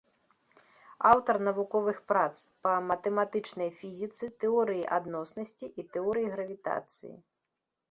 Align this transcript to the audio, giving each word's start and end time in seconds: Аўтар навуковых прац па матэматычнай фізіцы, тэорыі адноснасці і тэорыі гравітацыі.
Аўтар 1.09 1.35
навуковых 1.47 1.99
прац 2.11 2.35
па 2.69 2.71
матэматычнай 2.93 3.69
фізіцы, 3.83 4.31
тэорыі 4.47 4.83
адноснасці 4.99 5.73
і 5.83 5.89
тэорыі 5.95 6.27
гравітацыі. 6.37 7.15